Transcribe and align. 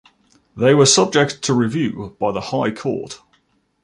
They 0.57 0.73
were 0.73 0.87
subject 0.87 1.43
to 1.43 1.53
review 1.53 2.17
by 2.19 2.31
the 2.31 2.41
High 2.41 2.71
Court. 2.71 3.21